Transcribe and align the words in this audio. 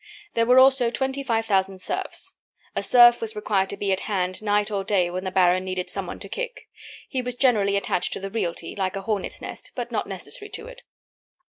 There 0.33 0.47
were 0.47 0.57
also 0.57 0.89
twenty 0.89 1.21
five 1.21 1.45
thousand 1.45 1.79
serfs. 1.79 2.33
A 2.75 2.81
serf 2.81 3.21
was 3.21 3.35
required 3.35 3.69
to 3.69 3.77
be 3.77 3.91
at 3.91 3.99
hand 4.09 4.41
night 4.41 4.71
or 4.71 4.83
day 4.83 5.11
when 5.11 5.25
the 5.25 5.29
baron 5.31 5.63
needed 5.63 5.91
some 5.91 6.07
one 6.07 6.17
to 6.21 6.27
kick. 6.27 6.67
He 7.07 7.21
was 7.21 7.35
generally 7.35 7.77
attached 7.77 8.11
to 8.13 8.19
the 8.19 8.31
realty, 8.31 8.75
like 8.75 8.95
a 8.95 9.03
hornet's 9.03 9.43
nest, 9.43 9.71
but 9.75 9.91
not 9.91 10.07
necessary 10.07 10.49
to 10.49 10.65
it. 10.65 10.81